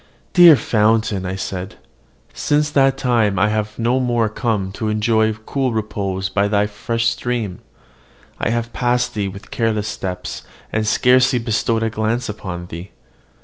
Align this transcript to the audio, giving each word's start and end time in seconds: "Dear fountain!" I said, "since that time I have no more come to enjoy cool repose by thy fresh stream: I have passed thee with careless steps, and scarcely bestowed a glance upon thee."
"Dear 0.33 0.55
fountain!" 0.55 1.27
I 1.27 1.35
said, 1.35 1.75
"since 2.33 2.71
that 2.71 2.97
time 2.97 3.37
I 3.37 3.49
have 3.49 3.77
no 3.77 3.99
more 3.99 4.29
come 4.29 4.71
to 4.71 4.87
enjoy 4.89 5.31
cool 5.33 5.73
repose 5.73 6.27
by 6.27 6.47
thy 6.47 6.65
fresh 6.65 7.07
stream: 7.09 7.59
I 8.39 8.49
have 8.49 8.73
passed 8.73 9.13
thee 9.13 9.27
with 9.27 9.51
careless 9.51 9.87
steps, 9.89 10.41
and 10.73 10.87
scarcely 10.87 11.37
bestowed 11.37 11.83
a 11.83 11.91
glance 11.91 12.27
upon 12.29 12.65
thee." 12.65 12.89